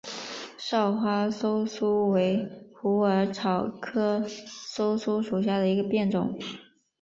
[0.57, 6.39] 少花溲疏为虎耳草科溲疏属下的一个变种。